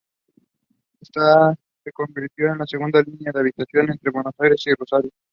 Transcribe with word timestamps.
Esta 0.99 1.55
se 1.83 1.91
convirtió 1.91 2.47
en 2.51 2.57
la 2.57 2.65
segunda 2.65 3.03
línea 3.03 3.31
habilitada 3.35 3.83
entre 3.85 4.09
Buenos 4.09 4.33
Aires 4.39 4.63
y 4.65 4.73
Rosario. 4.73 5.11